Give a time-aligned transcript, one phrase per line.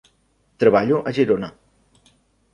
[0.63, 1.51] Treballo a Girona.